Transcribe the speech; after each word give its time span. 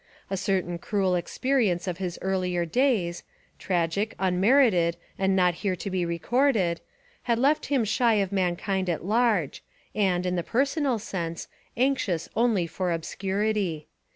A 0.31 0.35
certain 0.37 0.79
cruel 0.79 1.13
experience 1.13 1.87
of 1.87 1.99
his 1.99 2.17
earlier 2.23 2.65
days— 2.65 3.21
tragic, 3.59 4.15
unmer 4.17 4.67
ited 4.67 4.95
and 5.19 5.35
not 5.35 5.53
here 5.61 5.75
to 5.75 5.91
be 5.91 6.07
recorded,— 6.07 6.81
had 7.29 7.37
left 7.37 7.67
him 7.67 7.83
shy 7.85 8.15
of 8.15 8.31
mankind 8.31 8.89
at 8.89 9.05
large 9.05 9.61
and, 9.93 10.25
in 10.25 10.35
the 10.35 10.41
per 10.43 10.63
sonal 10.65 10.99
sense, 10.99 11.47
anxious 11.77 12.27
only 12.35 12.65
for 12.65 12.91
obscurity. 12.91 13.85